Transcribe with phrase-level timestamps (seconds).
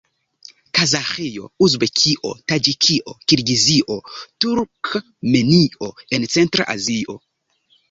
[0.77, 3.99] Kazaĥio, Uzbekio, Taĝikio, Kirgizio,
[4.47, 7.21] Turkmenio en centra Azio.